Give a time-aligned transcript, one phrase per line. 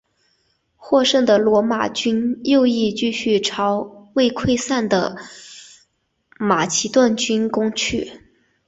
[0.75, 5.15] 获胜的罗马军右翼继续朝尚未溃散的
[6.39, 8.11] 马其顿军攻去。